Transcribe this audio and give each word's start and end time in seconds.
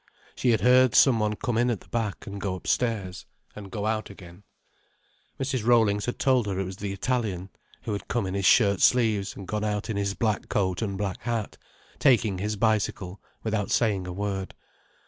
She 0.33 0.49
had 0.49 0.61
heard 0.61 0.95
some 0.95 1.19
one 1.19 1.35
come 1.35 1.59
in 1.59 1.69
at 1.69 1.81
the 1.81 1.87
back, 1.89 2.25
and 2.25 2.41
go 2.41 2.55
upstairs, 2.55 3.27
and 3.55 3.69
go 3.69 3.85
out 3.85 4.09
again. 4.09 4.41
Mrs. 5.39 5.63
Rollings 5.63 6.05
had 6.07 6.17
told 6.17 6.47
her 6.47 6.59
it 6.59 6.63
was 6.63 6.77
the 6.77 6.91
Italian, 6.91 7.51
who 7.83 7.93
had 7.93 8.07
come 8.07 8.25
in 8.25 8.29
in 8.33 8.39
his 8.39 8.45
shirt 8.47 8.81
sleeves 8.81 9.35
and 9.35 9.47
gone 9.47 9.63
out 9.63 9.91
in 9.91 9.97
his 9.97 10.15
black 10.15 10.49
coat 10.49 10.81
and 10.81 10.97
black 10.97 11.21
hat, 11.21 11.55
taking 11.99 12.39
his 12.39 12.55
bicycle, 12.55 13.21
without 13.43 13.69
saying 13.69 14.07
a 14.07 14.11
word. 14.11 14.55